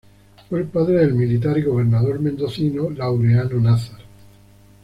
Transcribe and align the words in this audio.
Fue 0.49 0.61
el 0.61 0.65
padre 0.65 0.93
del 0.95 1.13
militar 1.13 1.59
y 1.59 1.61
gobernador 1.61 2.19
mendocino 2.19 2.89
Laureano 2.89 3.59
Nazar. 3.59 4.01